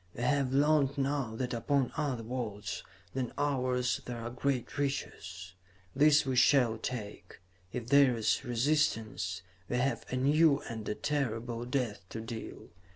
[0.15, 2.81] We have learned now that upon other worlds
[3.13, 5.53] than ours there are great riches.
[5.95, 7.39] These we shall take.
[7.71, 12.69] If there is resistance, we have a new and a terrible death to deal.